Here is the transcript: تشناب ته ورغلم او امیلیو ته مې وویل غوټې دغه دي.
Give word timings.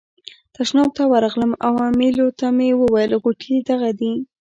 تشناب 0.55 0.89
ته 0.97 1.03
ورغلم 1.11 1.51
او 1.65 1.73
امیلیو 1.89 2.29
ته 2.39 2.47
مې 2.57 2.69
وویل 2.81 3.11
غوټې 3.23 3.55
دغه 3.69 3.89
دي. 3.99 4.13